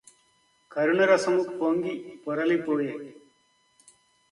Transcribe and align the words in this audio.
కరుణరసము 0.71 1.43
పొంగి 1.59 1.93
పొరలిపోయె 2.23 2.93